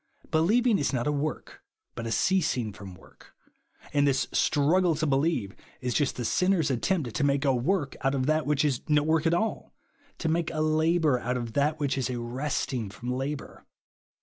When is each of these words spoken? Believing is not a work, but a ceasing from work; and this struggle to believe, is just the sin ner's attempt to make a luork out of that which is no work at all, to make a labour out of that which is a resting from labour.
Believing 0.31 0.79
is 0.79 0.91
not 0.93 1.05
a 1.05 1.11
work, 1.11 1.61
but 1.93 2.07
a 2.07 2.11
ceasing 2.11 2.73
from 2.73 2.95
work; 2.95 3.35
and 3.93 4.07
this 4.07 4.27
struggle 4.31 4.95
to 4.95 5.05
believe, 5.05 5.55
is 5.79 5.93
just 5.93 6.15
the 6.15 6.25
sin 6.25 6.49
ner's 6.53 6.71
attempt 6.71 7.13
to 7.13 7.23
make 7.23 7.45
a 7.45 7.49
luork 7.49 7.95
out 8.01 8.15
of 8.15 8.25
that 8.25 8.47
which 8.47 8.65
is 8.65 8.81
no 8.89 9.03
work 9.03 9.27
at 9.27 9.33
all, 9.35 9.75
to 10.17 10.27
make 10.27 10.49
a 10.49 10.59
labour 10.61 11.19
out 11.19 11.37
of 11.37 11.53
that 11.53 11.79
which 11.79 11.99
is 11.99 12.09
a 12.09 12.17
resting 12.19 12.89
from 12.89 13.13
labour. 13.13 13.67